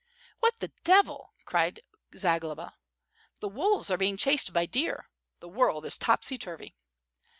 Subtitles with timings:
[0.39, 1.79] "What the devil!" cried
[2.17, 2.73] Zagloba.
[3.39, 3.91] "The wolves.
[3.91, 5.11] are being chased by deer.
[5.41, 6.75] The world is topsy turvy."